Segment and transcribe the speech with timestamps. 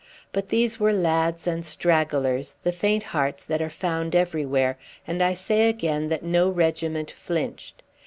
[0.33, 5.35] But these were lads and stragglers, the faint hearts that are found everywhere, and I
[5.35, 7.83] say again that no regiment flinched.